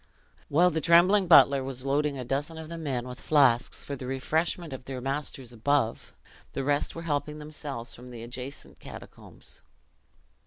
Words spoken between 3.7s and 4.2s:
for the